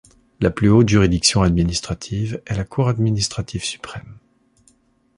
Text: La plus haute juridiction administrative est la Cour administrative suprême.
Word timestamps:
La 0.39 0.49
plus 0.49 0.67
haute 0.71 0.89
juridiction 0.89 1.43
administrative 1.43 2.41
est 2.47 2.55
la 2.55 2.63
Cour 2.63 2.89
administrative 2.89 3.63
suprême. 3.63 4.17